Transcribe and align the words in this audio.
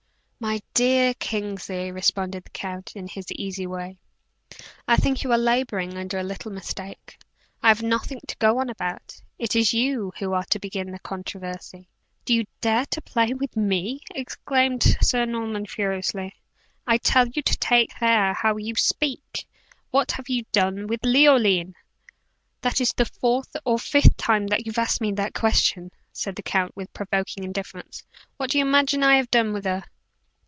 "My 0.43 0.59
dear 0.73 1.13
Kingsley," 1.13 1.91
responded 1.91 2.45
the 2.45 2.49
count, 2.49 2.93
in 2.95 3.07
his 3.07 3.31
easy 3.33 3.67
way, 3.67 3.99
"I 4.87 4.97
think 4.97 5.21
you 5.23 5.31
are 5.33 5.37
laboring 5.37 5.95
under 5.95 6.17
a 6.17 6.23
little 6.23 6.49
mistake. 6.51 7.19
I 7.61 7.67
have 7.67 7.83
nothing 7.83 8.19
to 8.27 8.35
go 8.37 8.57
on 8.57 8.67
about; 8.67 9.21
it 9.37 9.55
is 9.55 9.71
you 9.71 10.13
who 10.17 10.33
are 10.33 10.43
to 10.45 10.57
begin 10.57 10.89
the 10.89 10.97
controversy." 10.97 11.87
"Do 12.25 12.33
you 12.33 12.45
dare 12.59 12.87
to 12.87 13.01
play 13.01 13.33
with 13.35 13.55
me?" 13.55 14.01
exclaimed 14.15 14.81
Sir 14.99 15.25
Norman, 15.27 15.67
furiously. 15.67 16.33
"I 16.87 16.97
tell 16.97 17.27
you 17.27 17.43
to 17.43 17.57
take 17.59 17.91
care 17.91 18.33
how 18.33 18.57
you 18.57 18.73
speak! 18.73 19.45
What 19.91 20.13
have 20.13 20.27
you 20.27 20.45
done 20.51 20.87
with 20.87 21.05
Leoline?" 21.05 21.75
"That 22.61 22.81
is 22.81 22.93
the 22.93 23.05
fourth 23.05 23.55
or 23.63 23.77
fifth 23.77 24.17
time 24.17 24.47
that 24.47 24.65
you've 24.65 24.79
asked 24.79 25.01
me 25.01 25.11
that 25.13 25.35
question," 25.35 25.91
said 26.11 26.35
the 26.35 26.41
count, 26.41 26.75
with 26.75 26.91
provoking 26.93 27.43
indifference. 27.43 28.01
"What 28.37 28.49
do 28.49 28.57
you 28.57 28.65
imagine 28.65 29.03
I 29.03 29.17
have 29.17 29.29
done 29.29 29.53
with 29.53 29.65
her?" 29.65 29.83